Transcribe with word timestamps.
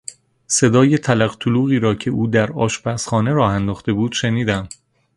صدای 0.47 0.97
تلق 0.97 1.35
تلوقی 1.37 1.79
را 1.79 1.95
که 1.95 2.11
او 2.11 2.27
در 2.27 2.51
آشپزخانه 2.51 3.31
راه 3.33 3.51
انداخته 3.53 3.93
بود، 3.93 4.11
شنیدم. 4.13 4.69